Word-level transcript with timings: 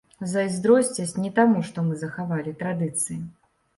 Зайздросцяць 0.29 1.19
не 1.25 1.31
таму, 1.39 1.61
што 1.67 1.85
мы 1.91 1.99
захавалі 2.05 2.55
традыцыі. 2.63 3.19